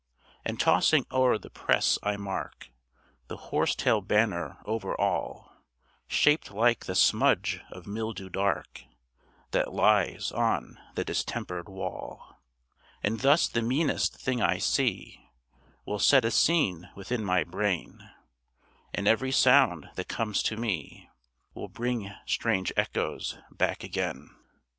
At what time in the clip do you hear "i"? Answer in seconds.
2.01-2.17, 14.41-14.57